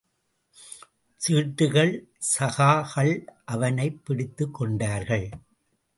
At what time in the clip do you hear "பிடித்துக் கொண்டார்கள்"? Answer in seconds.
4.05-5.29